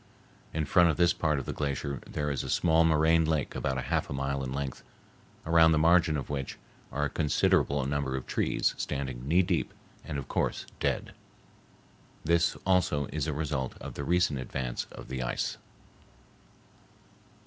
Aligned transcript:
In 0.51 0.65
front 0.65 0.89
of 0.89 0.97
this 0.97 1.13
part 1.13 1.37
of 1.37 1.45
the 1.45 1.53
glacier 1.53 2.01
there 2.07 2.31
is 2.31 2.43
a 2.43 2.49
small 2.49 2.83
moraine 2.83 3.23
lake 3.23 3.53
about 3.53 3.77
half 3.83 4.09
a 4.09 4.13
mile 4.13 4.43
in 4.43 4.51
length, 4.51 4.81
around 5.45 5.73
the 5.73 5.77
margin 5.77 6.17
of 6.17 6.27
which 6.27 6.57
are 6.91 7.05
a 7.05 7.07
considerable 7.11 7.85
number 7.85 8.15
of 8.17 8.25
trees 8.25 8.73
standing 8.79 9.27
knee 9.27 9.43
deep, 9.43 9.75
and 10.03 10.17
of 10.17 10.27
course 10.27 10.65
dead. 10.79 11.13
This 12.23 12.57
also 12.65 13.05
is 13.13 13.27
a 13.27 13.31
result 13.33 13.77
of 13.79 13.93
the 13.93 14.03
recent 14.03 14.39
advance 14.39 14.85
of 14.91 15.07
the 15.07 15.21
ice. 15.21 15.59